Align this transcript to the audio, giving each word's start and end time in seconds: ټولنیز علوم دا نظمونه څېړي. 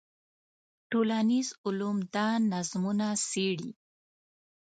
ټولنیز 0.89 1.47
علوم 1.65 1.97
دا 2.15 2.27
نظمونه 2.51 3.07
څېړي. 3.29 3.71